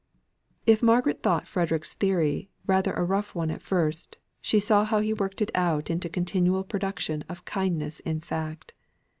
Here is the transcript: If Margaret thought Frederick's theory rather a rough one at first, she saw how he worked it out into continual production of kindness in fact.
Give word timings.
If 0.65 0.81
Margaret 0.81 1.21
thought 1.21 1.45
Frederick's 1.47 1.93
theory 1.93 2.49
rather 2.65 2.91
a 2.93 3.03
rough 3.03 3.35
one 3.35 3.51
at 3.51 3.61
first, 3.61 4.17
she 4.41 4.59
saw 4.59 4.83
how 4.83 4.99
he 4.99 5.13
worked 5.13 5.43
it 5.43 5.51
out 5.53 5.91
into 5.91 6.09
continual 6.09 6.63
production 6.63 7.23
of 7.29 7.45
kindness 7.45 7.99
in 7.99 8.19
fact. 8.19 8.73